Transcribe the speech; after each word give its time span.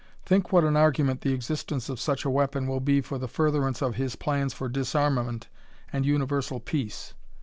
Think 0.25 0.51
what 0.51 0.63
an 0.63 0.75
argument 0.75 1.21
the 1.21 1.31
existence 1.33 1.87
of 1.87 1.99
such 1.99 2.25
a 2.25 2.29
weapon 2.31 2.65
will 2.65 2.79
be 2.79 3.01
for 3.01 3.19
the 3.19 3.27
furtherance 3.27 3.83
of 3.83 3.97
his 3.97 4.15
plans 4.15 4.51
for 4.51 4.67
disarmament 4.67 5.47
and 5.93 6.07
universal 6.07 6.59
peace! 6.59 7.13